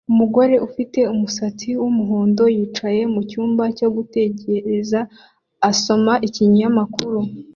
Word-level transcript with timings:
Umugore 0.11 0.55
ufite 0.67 0.99
umusatsi 1.13 1.69
wumuhondo 1.81 2.43
yicaye 2.55 3.01
mucyumba 3.13 3.63
cyo 3.77 3.87
gutegereza 3.95 4.99
asoma 5.69 6.13
ikinyamakuru 6.27 7.19